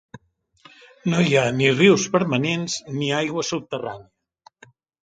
[1.13, 4.71] No hi ha ni rius permanents ni aigua subterrània.